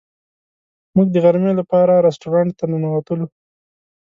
موږ 0.95 1.07
د 1.11 1.15
غرمې 1.23 1.53
لپاره 1.59 2.03
رسټورانټ 2.07 2.51
ته 2.59 2.65
ننوتلو. 2.71 3.25